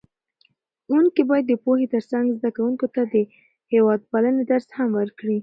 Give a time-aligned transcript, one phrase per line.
[0.85, 3.15] ښوونکي باید د پوهې ترڅنګ زده کوونکو ته د
[3.73, 5.37] هېوادپالنې درس هم ورکړي.